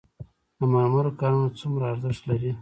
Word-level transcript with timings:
د 0.57 0.59
مرمرو 0.73 1.11
کانونه 1.19 1.49
څومره 1.59 1.83
ارزښت 1.93 2.21
لري؟ 2.29 2.51